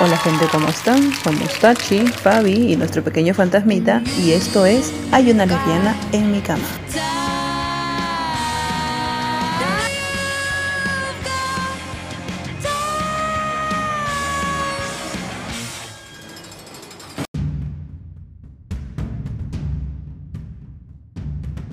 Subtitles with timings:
[0.00, 1.12] Hola gente, ¿cómo están?
[1.12, 6.40] Somos Tachi, Fabi y nuestro pequeño fantasmita y esto es Hay una lesbiana en mi
[6.40, 6.62] cama.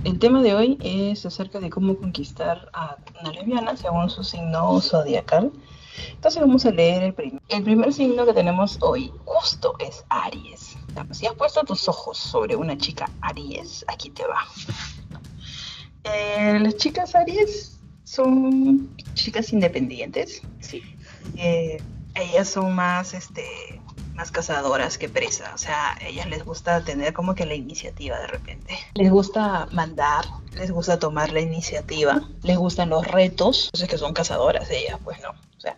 [0.03, 4.81] El tema de hoy es acerca de cómo conquistar a una lesbiana según su signo
[4.81, 5.51] zodiacal.
[6.11, 7.41] Entonces vamos a leer el, primer.
[7.49, 10.77] el primer signo que tenemos hoy, justo es Aries.
[11.11, 14.45] Si has puesto tus ojos sobre una chica Aries, aquí te va.
[16.03, 20.41] Eh, las chicas Aries son chicas independientes.
[20.59, 20.83] Sí.
[21.37, 21.81] Eh,
[22.13, 23.81] ellas son más, este,
[24.15, 25.53] más cazadoras que presas.
[25.53, 28.77] O sea, ellas les gusta tener como que la iniciativa de repente.
[28.93, 33.65] Les gusta mandar, les gusta tomar la iniciativa, les gustan los retos.
[33.67, 35.29] Entonces que son cazadoras ellas, pues no.
[35.29, 35.75] O sea,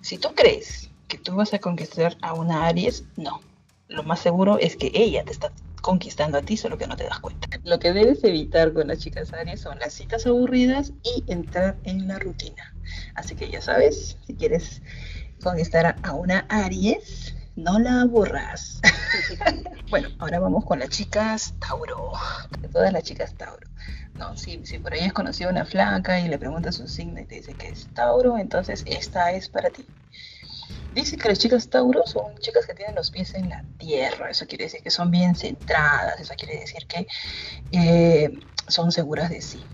[0.00, 3.40] si tú crees que tú vas a conquistar a una Aries, no.
[3.88, 5.50] Lo más seguro es que ella te está
[5.80, 7.48] conquistando a ti, solo que no te das cuenta.
[7.64, 12.08] Lo que debes evitar con las chicas Aries son las citas aburridas y entrar en
[12.08, 12.74] la rutina.
[13.14, 14.82] Así que ya sabes, si quieres
[15.42, 18.80] conquistar a una Aries, no la aburras.
[19.90, 22.12] bueno, ahora vamos con las chicas Tauro.
[22.72, 23.66] Todas las chicas Tauro.
[24.14, 27.20] No, si, si por ahí has conocido a una flaca y le preguntas su signo
[27.20, 29.84] y te dice que es Tauro, entonces esta es para ti.
[30.94, 34.46] Dice que las chicas Tauro son chicas que tienen los pies en la tierra, eso
[34.46, 37.06] quiere decir que son bien centradas, eso quiere decir que
[37.72, 39.64] eh, son seguras de sí.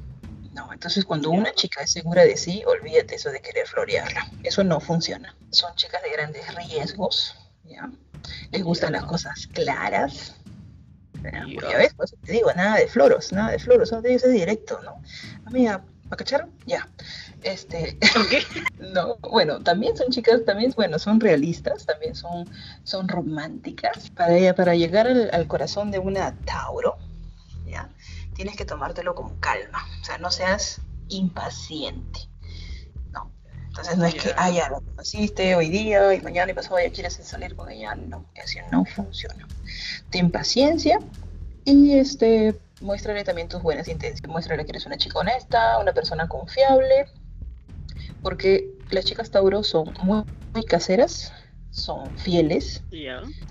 [0.53, 4.31] No, entonces cuando una chica es segura de sí, olvídate eso de querer florearla.
[4.43, 5.37] Eso no funciona.
[5.51, 7.91] Son chicas de grandes riesgos, ¿ya?
[8.51, 10.37] Les gustan las cosas claras.
[11.23, 14.81] Ya ves, pues te digo, nada de floros, nada de floros, no que ser directo,
[14.83, 15.01] ¿no?
[15.47, 16.49] Amiga, ¿para cachar?
[16.67, 16.87] Ya.
[17.43, 17.99] Este,
[18.79, 22.49] no, bueno, también son chicas, también, bueno, son realistas, también son,
[22.83, 24.11] son románticas.
[24.11, 26.99] Para, para llegar al, al corazón de una Tauro,
[27.67, 27.89] ¿ya?
[28.35, 32.21] Tienes que tomártelo con calma, o sea, no seas impaciente.
[33.75, 36.93] Entonces no es que, ah, ya, lo conociste hoy día y mañana y pasado ya
[36.93, 37.97] quieres salir con ella.
[37.97, 39.49] No, así no funciona.
[40.11, 41.01] Ten paciencia
[41.65, 44.31] y este, muéstrale también tus buenas intenciones.
[44.31, 47.07] Muéstrale que eres una chica honesta, una persona confiable,
[48.23, 51.33] porque las chicas Tauro son muy, muy caseras,
[51.73, 52.81] son fieles.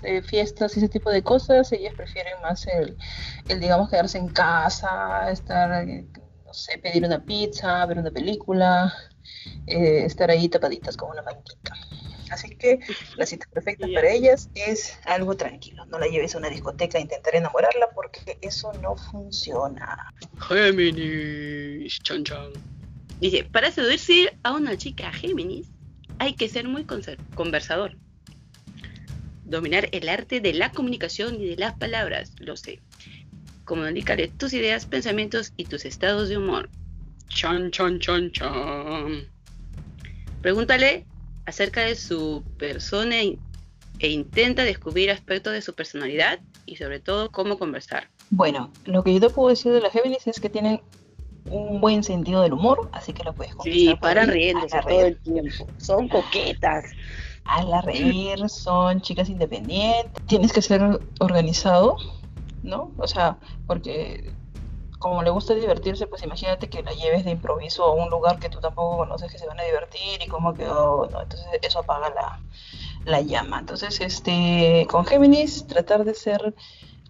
[0.02, 2.96] Eh, fiestas y ese tipo de cosas, ellas prefieren más el,
[3.46, 6.06] el, digamos, quedarse en casa, estar, eh,
[6.46, 8.90] no sé, pedir una pizza, ver una película,
[9.66, 11.74] eh, estar ahí tapaditas con una manquita.
[12.30, 12.80] Así que
[13.16, 15.84] la cita perfecta para ellas es algo tranquilo.
[15.86, 20.12] No la lleves a una discoteca a intentar enamorarla porque eso no funciona.
[20.48, 22.52] Géminis, chan chan.
[23.20, 25.68] Dice, para seducir a una chica Géminis
[26.18, 26.84] hay que ser muy
[27.34, 27.96] conversador.
[29.44, 32.80] Dominar el arte de la comunicación y de las palabras, lo sé.
[33.64, 36.70] Comunicarle tus ideas, pensamientos y tus estados de humor.
[37.28, 39.28] Chan, chan, chan, chan.
[40.42, 41.06] Pregúntale
[41.46, 47.58] acerca de su persona e intenta descubrir aspectos de su personalidad y sobre todo cómo
[47.58, 48.08] conversar.
[48.30, 50.80] Bueno, lo que yo te puedo decir de las Géminis es que tienen
[51.50, 53.94] un buen sentido del humor, así que lo puedes conquistar.
[53.94, 55.66] Sí, paran riéndose todo el tiempo.
[55.78, 56.84] Son coquetas.
[57.68, 60.22] la reír, son chicas independientes.
[60.26, 61.96] Tienes que ser organizado,
[62.62, 62.92] ¿no?
[62.96, 64.32] O sea, porque
[65.04, 68.48] como le gusta divertirse, pues imagínate que la lleves de improviso a un lugar que
[68.48, 71.20] tú tampoco conoces que se van a divertir y cómo quedó, ¿no?
[71.20, 72.40] Entonces eso apaga la,
[73.04, 73.58] la llama.
[73.58, 76.54] Entonces, este, con Géminis, tratar de ser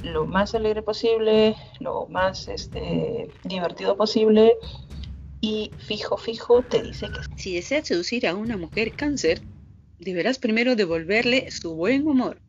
[0.02, 4.54] lo más alegre posible, lo más este, divertido posible
[5.40, 7.40] y fijo, fijo, te dice que...
[7.40, 9.40] Si deseas seducir a una mujer cáncer,
[10.00, 12.40] deberás primero devolverle su buen humor,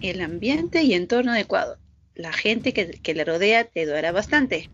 [0.00, 1.76] el ambiente y entorno adecuado.
[2.16, 4.72] La gente que, que le rodea te dará bastante.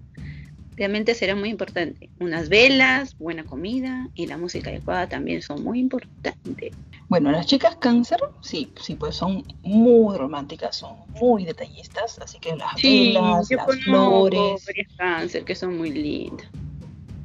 [0.77, 2.13] Realmente será muy importante.
[2.19, 6.75] Unas velas, buena comida y la música adecuada también son muy importantes.
[7.09, 12.57] Bueno, las chicas cáncer, sí, sí, pues son muy románticas, son muy detallistas, así que
[12.57, 14.65] las sí, velas, yo las flores,
[14.97, 16.49] cáncer que son muy lindas.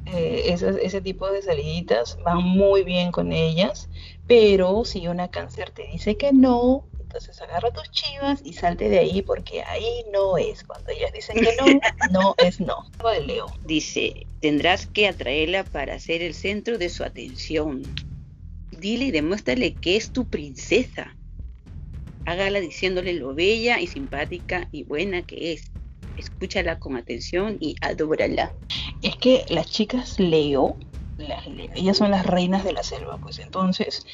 [0.06, 3.90] eh, esas- ese tipo de saliditas van muy bien con ellas,
[4.26, 8.98] pero si una cáncer te dice que no, entonces agarra tus chivas y salte de
[8.98, 10.62] ahí porque ahí no es.
[10.62, 11.64] Cuando ellas dicen que no,
[12.12, 12.90] no es no.
[13.02, 13.46] De Leo.
[13.64, 17.82] Dice, tendrás que atraerla para ser el centro de su atención.
[18.72, 21.16] Dile y demuéstrale que es tu princesa.
[22.26, 25.72] Hágala diciéndole lo bella y simpática y buena que es.
[26.18, 28.52] Escúchala con atención y adórala.
[29.00, 30.76] Es que las chicas Leo
[31.74, 34.06] Ellas son las reinas de la selva, pues entonces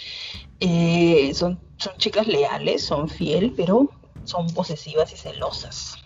[0.60, 3.90] eh, son, son chicas leales, son fiel, pero
[4.24, 5.98] son posesivas y celosas.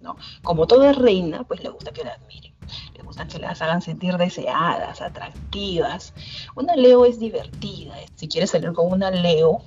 [0.00, 0.16] ¿no?
[0.42, 2.52] Como toda reina, pues le gusta que la admiren,
[2.96, 6.12] le gusta que las hagan sentir deseadas, atractivas.
[6.56, 9.62] Una Leo es divertida, si quieres salir con una Leo,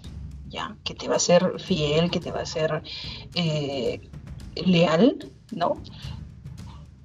[0.47, 2.83] ya, que te va a ser fiel, que te va a ser
[3.33, 4.01] eh,
[4.55, 5.81] leal, ¿no?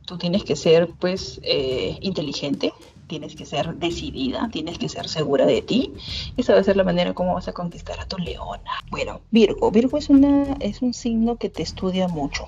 [0.06, 2.72] Tú tienes que ser, pues, eh, inteligente,
[3.10, 5.92] tienes que ser decidida, tienes que ser segura de ti.
[6.36, 8.70] Esa va a ser la manera como vas a conquistar a tu leona.
[8.88, 9.72] Bueno, Virgo.
[9.72, 12.46] Virgo es, una, es un signo que te estudia mucho.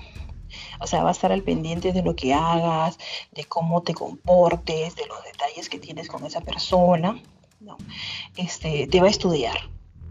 [0.79, 2.97] O sea, va a estar al pendiente de lo que hagas,
[3.33, 7.21] de cómo te comportes, de los detalles que tienes con esa persona.
[7.59, 7.77] ¿no?
[8.37, 9.57] Este, te va a estudiar,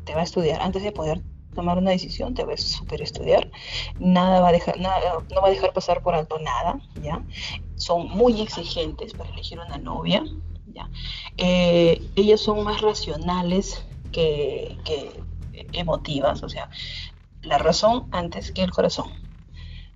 [0.04, 0.60] te va a estudiar.
[0.60, 1.22] Antes de poder
[1.54, 3.50] tomar una decisión, te a super estudiar.
[3.98, 4.98] Nada va a dejar, nada,
[5.34, 7.22] no va a dejar pasar por alto nada, ¿ya?
[7.76, 10.24] Son muy exigentes para elegir una novia,
[10.66, 10.90] ¿ya?
[11.36, 15.22] Eh, ellas son más racionales que, que
[15.72, 16.68] emotivas, o sea,
[17.42, 19.10] la razón antes que el corazón.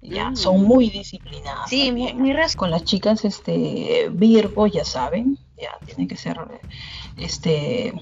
[0.02, 0.36] Ya, Mm.
[0.36, 1.70] son muy disciplinadas.
[1.70, 6.36] Sí, muy ras- Con las chicas este Virgo, ya saben, ya tiene que ser
[7.16, 7.92] este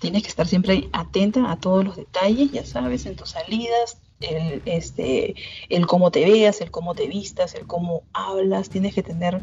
[0.00, 4.62] tienes que estar siempre atenta a todos los detalles, ya sabes, en tus salidas, el,
[4.64, 5.34] este,
[5.68, 9.42] el cómo te veas, el cómo te vistas, el cómo hablas, tienes que tener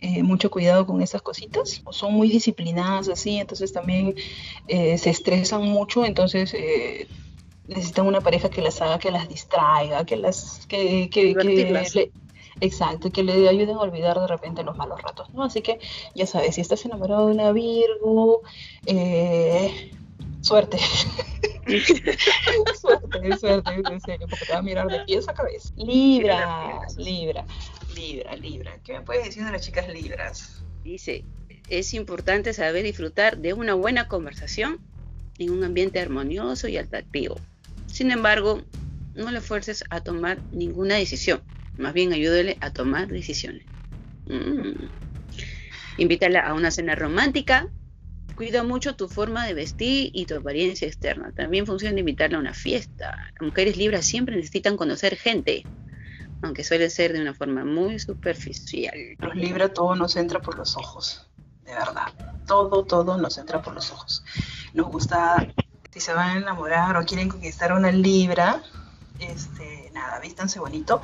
[0.00, 1.82] eh, mucho cuidado con esas cositas.
[1.90, 4.14] Son muy disciplinadas así, entonces también
[4.68, 7.08] eh, se estresan mucho, entonces eh,
[7.66, 11.64] necesitan una pareja que las haga, que las distraiga, que las, que, que, que
[11.94, 12.12] le-
[12.60, 15.44] Exacto, que le ayuden a olvidar de repente los malos ratos, ¿no?
[15.44, 15.80] Así que
[16.14, 18.42] ya sabes, si estás enamorado de una Virgo,
[18.86, 19.90] eh,
[20.40, 20.78] suerte.
[22.80, 25.72] suerte, suerte, en serio, porque te va a mirar de pies a cabeza.
[25.76, 27.44] Libra, Libra,
[27.94, 28.78] Libra, Libra.
[28.84, 30.62] ¿Qué me puedes decir de las chicas Libras?
[30.84, 31.24] Dice,
[31.68, 34.80] es importante saber disfrutar de una buena conversación
[35.38, 37.36] en un ambiente armonioso y atractivo.
[37.86, 38.62] Sin embargo,
[39.14, 41.42] no le fuerces a tomar ninguna decisión,
[41.76, 43.64] más bien ayúdale a tomar decisiones.
[44.26, 44.86] Mm.
[45.98, 47.68] Invítala a una cena romántica.
[48.34, 51.32] Cuida mucho tu forma de vestir y tu apariencia externa.
[51.32, 53.16] También funciona invitarla a una fiesta.
[53.34, 55.64] Las mujeres libras siempre necesitan conocer gente,
[56.42, 58.94] aunque suele ser de una forma muy superficial.
[59.18, 61.28] Los Libra todo nos entra por los ojos,
[61.64, 62.12] de verdad.
[62.46, 64.24] Todo, todo nos entra por los ojos.
[64.74, 65.46] Nos gusta,
[65.92, 68.62] si se van a enamorar o quieren conquistar a una Libra,
[69.20, 71.00] este, nada, vístanse bonito.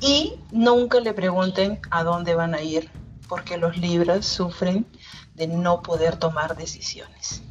[0.00, 2.90] Y nunca le pregunten a dónde van a ir,
[3.28, 4.86] porque los Libras sufren
[5.34, 7.42] de no poder tomar decisiones.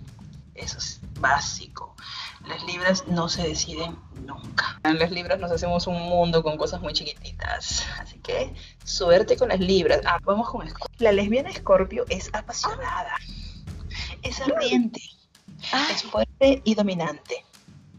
[0.54, 1.96] Eso es básico.
[2.48, 4.80] Las libras no se deciden nunca.
[4.84, 7.86] En las libras nos hacemos un mundo con cosas muy chiquititas.
[8.00, 8.54] Así que
[8.84, 10.02] suerte con las libras.
[10.06, 10.96] Ah, vamos con Scorpio.
[11.00, 13.16] La lesbiana Scorpio es apasionada,
[14.24, 15.02] es ardiente,
[15.92, 17.46] es fuerte y dominante.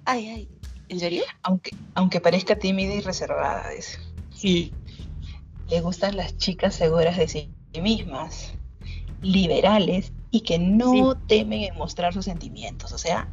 [0.05, 0.62] Ay, ay.
[0.93, 1.25] ¿En serio?
[1.43, 3.99] Aunque, aunque parezca tímida y reservada, dice.
[4.31, 4.75] Sí.
[5.71, 7.51] Le gustan las chicas seguras de sí
[7.81, 8.53] mismas,
[9.23, 12.93] liberales y que no temen en mostrar sus sentimientos.
[12.93, 13.27] O sea,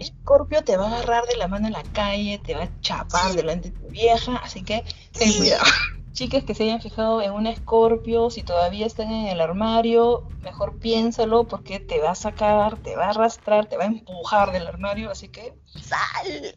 [0.00, 3.32] Scorpio te va a agarrar de la mano en la calle, te va a chapar
[3.32, 5.64] delante de tu vieja, así que ten cuidado.
[6.12, 10.78] Chicas que se hayan fijado en un Scorpio, si todavía están en el armario, mejor
[10.78, 14.68] piénsalo porque te va a sacar, te va a arrastrar, te va a empujar del
[14.68, 16.54] armario, así que ¡Sal!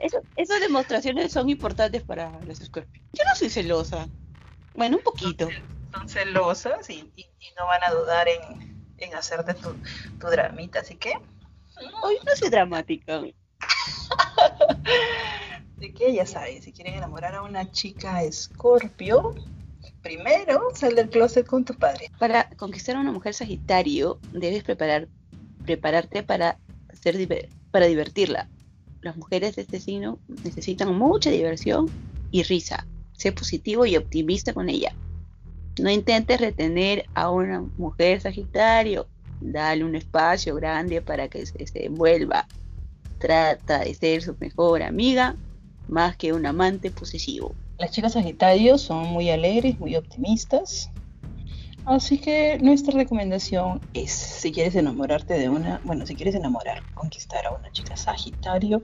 [0.00, 3.02] Eso- esas demostraciones son importantes para los Scorpio.
[3.12, 4.08] Yo no soy celosa.
[4.74, 5.48] Bueno, un poquito.
[5.92, 9.74] son celosas y, y- y no van a dudar en, en hacerte tu,
[10.20, 11.14] tu dramita, así que
[12.02, 13.20] Hoy no soy dramática.
[15.76, 19.34] Así que ya saben, si quieren enamorar a una chica Escorpio,
[20.02, 22.10] primero sal del closet con tu padre.
[22.18, 25.08] Para conquistar a una mujer Sagitario, debes preparar,
[25.64, 26.58] prepararte para,
[27.04, 28.48] diver- para divertirla.
[29.06, 31.88] Las mujeres de este signo necesitan mucha diversión
[32.32, 32.88] y risa.
[33.12, 34.96] Sé positivo y optimista con ella.
[35.80, 39.06] No intentes retener a una mujer Sagitario.
[39.40, 42.48] Dale un espacio grande para que se, se envuelva.
[43.20, 45.36] Trata de ser su mejor amiga
[45.86, 47.54] más que un amante posesivo.
[47.78, 50.90] Las chicas Sagitarios son muy alegres, muy optimistas.
[51.86, 57.46] Así que nuestra recomendación es, si quieres enamorarte de una, bueno, si quieres enamorar, conquistar
[57.46, 58.82] a una chica Sagitario,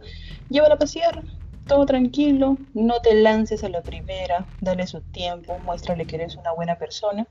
[0.48, 1.20] llévala a pasear,
[1.66, 6.52] todo tranquilo, no te lances a la primera, dale su tiempo, muéstrale que eres una
[6.52, 7.26] buena persona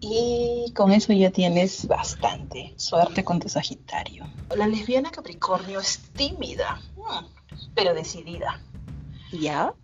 [0.00, 2.72] y con eso ya tienes bastante.
[2.78, 4.24] Suerte con tu Sagitario.
[4.56, 7.26] La lesbiana Capricornio es tímida, mm,
[7.74, 8.62] pero decidida.
[9.30, 9.74] ¿Ya?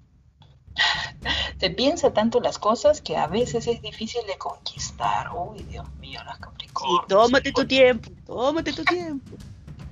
[1.59, 5.31] Se piensa tanto las cosas que a veces es difícil de conquistar.
[5.35, 7.07] Uy, Dios mío, las Sí, Capricornios.
[7.09, 9.31] tómate tu tiempo, tómate tu tiempo.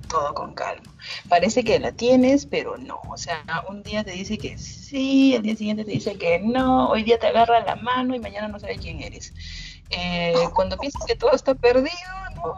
[0.09, 0.83] todo con calma.
[1.29, 2.99] Parece que la tienes, pero no.
[3.09, 6.89] O sea, un día te dice que sí, el día siguiente te dice que no,
[6.89, 9.33] hoy día te agarra la mano y mañana no sabe quién eres.
[9.89, 11.91] Eh, cuando piensas que todo está perdido,
[12.35, 12.55] no.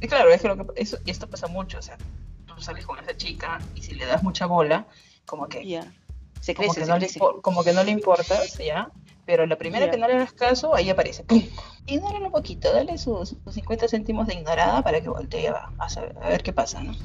[0.00, 1.78] Y claro, es que, lo que eso, y esto pasa mucho.
[1.78, 1.98] O sea,
[2.46, 4.86] tú sales con esa chica y si le das mucha bola,
[5.26, 5.92] como que, Ya.
[6.40, 7.20] Se como crece, que, se no, le, crece.
[7.42, 8.90] como que no le importas, ¿ya?
[9.26, 11.22] Pero la primera que no le hagas caso, ahí aparece.
[11.24, 11.42] ¡Pum!
[11.86, 15.88] Ignóralo un poquito, dale sus, sus 50 céntimos de ignorada para que voltee a, a
[15.88, 16.96] saber- a ver qué pasa, ¿no?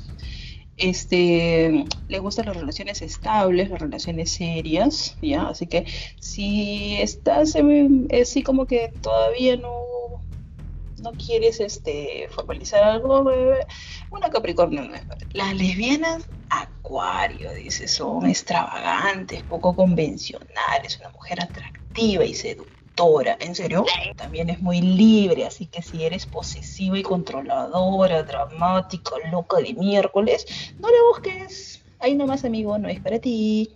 [0.78, 5.48] Este, le gustan las relaciones estables, las relaciones serias, ¿ya?
[5.48, 5.86] Así que
[6.20, 7.54] si estás
[8.22, 9.70] así como que todavía no,
[11.06, 13.32] no quieres este, formalizar algo,
[14.10, 15.28] una Capricornio no es para ti.
[15.34, 23.38] Las lesbianas, Acuario, dice, son extravagantes, poco convencionales, una mujer atractiva y seductora.
[23.40, 23.86] ¿En serio?
[24.16, 30.74] También es muy libre, así que si eres posesiva y controladora, dramática, loca de miércoles,
[30.80, 31.84] no la busques.
[32.00, 33.76] Ahí nomás, amigo, no es para ti.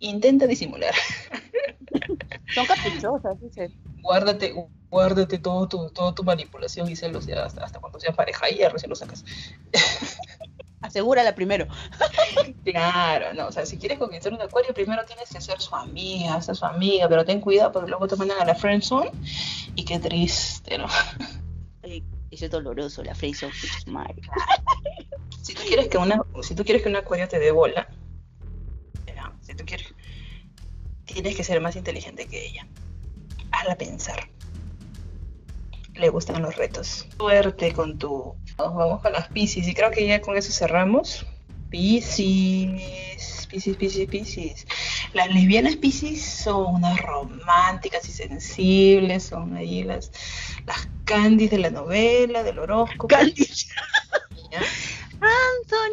[0.00, 0.94] Intenta disimular.
[2.54, 3.70] Son caprichosas, dice.
[4.02, 4.54] Guárdate,
[4.90, 8.58] guárdate todo tu, todo tu manipulación y celos ya hasta, hasta cuando sea pareja y
[8.58, 9.24] ya recién lo sacas.
[10.80, 11.66] Asegúrala primero.
[12.64, 16.40] Claro, no, o sea, si quieres conquistar un acuario, primero tienes que ser su amiga,
[16.40, 19.10] ser su amiga, pero ten cuidado porque luego te mandan a la friendzone
[19.74, 20.86] y qué triste, ¿no?
[21.82, 23.50] Ay, eso es doloroso, la Freyson.
[23.86, 24.20] madre.
[25.42, 27.88] Si tú quieres que una, si tú quieres que un acuario te dé bola,
[29.42, 29.92] si tú quieres,
[31.06, 32.66] tienes que ser más inteligente que ella.
[33.50, 34.28] Hazla pensar.
[36.00, 37.06] Le gustan los retos.
[37.18, 38.34] Suerte con tu.
[38.56, 41.26] Nos vamos con las Pisces y creo que ya con eso cerramos.
[41.68, 44.66] Pisces, Pisces, Pisces, Pisces.
[45.12, 50.10] Las lesbianas Pisces son unas románticas y sensibles, son ahí las,
[50.66, 53.08] las Candies de la novela, del horóscopo.
[53.08, 53.46] Candy.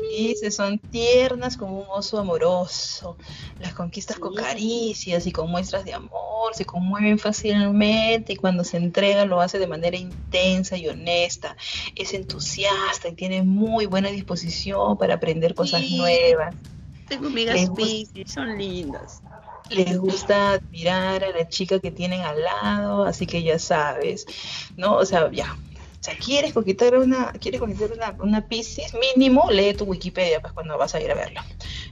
[0.10, 3.18] Pisces son tiernas como un oso amoroso.
[3.60, 8.78] Las conquistas con caricias y con muestras de amor, se conmueven fácilmente y cuando se
[8.78, 11.56] entrega lo hace de manera intensa y honesta.
[11.96, 15.98] Es entusiasta y tiene muy buena disposición para aprender cosas Sí.
[15.98, 16.56] nuevas.
[17.08, 19.22] Tengo amigas Pisces, son lindas.
[19.70, 24.26] Les gusta admirar a la chica que tienen al lado, así que ya sabes,
[24.78, 24.96] ¿no?
[24.96, 25.58] O sea, ya.
[26.08, 30.78] Sea, quieres conquistar una, quieres conquistar una, una Piscis, mínimo lee tu Wikipedia pues cuando
[30.78, 31.46] vas a ir a verla,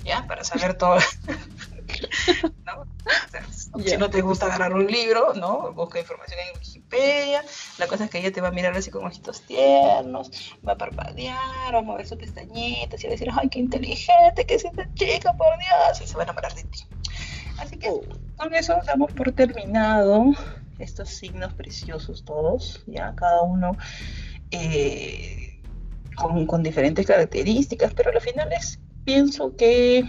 [0.06, 0.26] ¿ya?
[0.26, 1.00] Para saber todo.
[2.66, 2.82] ¿no?
[2.82, 3.46] O sea,
[3.86, 5.74] Si no te gusta agarrar un libro, ¿no?
[5.74, 7.44] Busca información en Wikipedia.
[7.78, 10.32] La cosa es que ella te va a mirar así con ojitos tiernos,
[10.66, 14.46] va a parpadear, va a mover sus pestañitas y va a decir, ay, qué inteligente
[14.46, 16.86] que es esta chica, por Dios, y se va a enamorar de ti.
[17.58, 17.92] Así que
[18.38, 20.32] con eso damos por terminado
[20.80, 23.78] estos signos preciosos todos, ya cada uno
[24.52, 25.62] eh,
[26.16, 30.04] con, con diferentes características, pero al final es, pienso que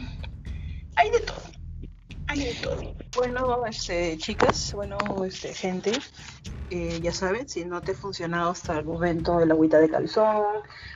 [0.96, 1.42] hay de todo,
[2.28, 2.94] hay de todo.
[3.16, 5.92] Bueno, este, chicas, bueno, este, gente,
[6.70, 10.44] eh, ya saben, si no te ha funcionado hasta el momento el agüita de calzón,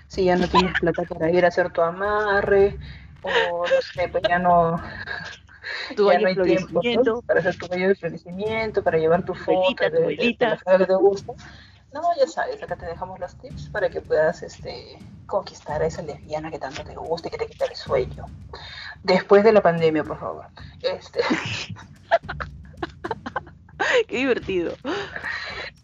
[0.08, 2.76] si ya no tienes plata para ir a hacer tu amarre,
[3.22, 4.80] o no sé, pues ya no,
[6.00, 7.22] Tu ya no hay de tiempo ¿no?
[7.22, 9.98] para hacer tu baño de florecimiento, para llevar tu foto de, de-
[10.78, 11.32] de te gusta.
[11.92, 16.02] No, ya sabes, acá te dejamos los tips para que puedas este, conquistar a esa
[16.02, 18.24] lesbiana que tanto te gusta y que te quita el sueño.
[19.02, 20.46] Después de la pandemia, por favor.
[20.82, 21.20] Este,
[24.08, 24.74] Qué divertido.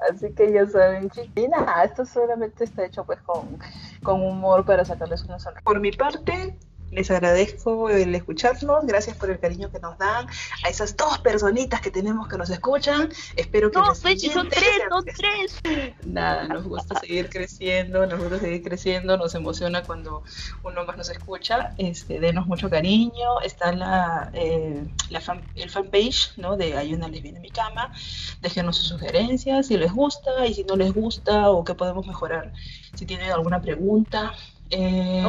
[0.08, 1.10] así que ya saben.
[1.34, 3.58] Y nada, esto solamente está hecho pues con,
[4.02, 5.62] con humor para sacarles una sonrisa.
[5.64, 6.58] Por mi parte,
[6.90, 10.26] les agradezco el escucharnos, gracias por el cariño que nos dan
[10.64, 13.08] a esas dos personitas que tenemos que nos escuchan.
[13.34, 15.94] Espero que No, Fechi, son siguientes- tres, son tres.
[16.06, 20.22] Nada, nos gusta seguir creciendo, nos gusta seguir creciendo, nos emociona cuando
[20.62, 21.74] uno más nos escucha.
[21.76, 23.40] Este, denos mucho cariño.
[23.44, 26.56] Está la, eh, la fan- el fanpage ¿no?
[26.56, 27.92] de Hay una lesbiana en mi cama.
[28.40, 32.52] Déjenos sus sugerencias si les gusta y si no les gusta o qué podemos mejorar.
[32.94, 34.32] Si tienen alguna pregunta.
[34.70, 35.22] Eh,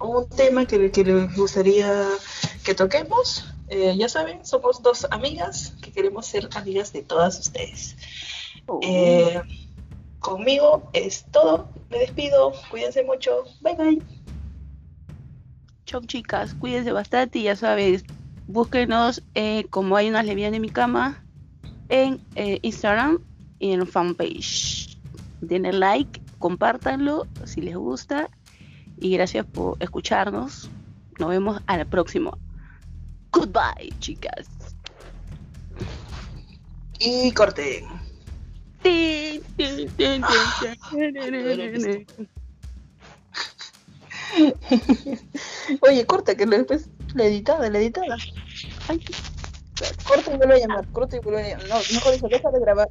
[0.00, 0.66] Un tema.
[0.66, 2.08] que, que les gustaría
[2.64, 3.46] que toquemos.
[3.68, 7.96] Eh, ya saben, somos dos amigas que queremos ser amigas de todas ustedes.
[8.82, 9.40] Eh,
[10.18, 11.68] conmigo es todo.
[11.90, 12.52] Me despido.
[12.70, 13.44] Cuídense mucho.
[13.60, 14.02] Bye bye.
[15.86, 18.04] Chau chicas, cuídense bastante y ya sabes,
[18.46, 21.24] búsquenos eh, como hay unas lesbianas en mi cama
[21.88, 23.18] en eh, Instagram
[23.58, 24.98] y en fanpage.
[25.40, 28.30] Denle like, compártanlo si les gusta
[29.00, 30.70] y gracias por escucharnos.
[31.18, 32.36] Nos vemos a la próxima.
[33.32, 34.48] Goodbye, chicas.
[36.98, 37.86] Y corte.
[45.80, 48.16] Oye, corta, que después la editada, la editada.
[48.88, 49.00] Ay,
[50.06, 51.68] Corta y vuelve a llamar, corta y vuelve a llamar.
[51.68, 52.90] No, mejor dicho, deja de grabar